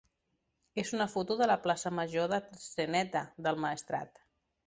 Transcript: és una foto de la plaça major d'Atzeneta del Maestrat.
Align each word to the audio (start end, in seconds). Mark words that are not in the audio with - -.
és 0.83 0.93
una 0.97 1.05
foto 1.15 1.35
de 1.41 1.47
la 1.51 1.57
plaça 1.65 1.91
major 1.99 2.33
d'Atzeneta 2.33 3.23
del 3.49 3.63
Maestrat. 3.67 4.21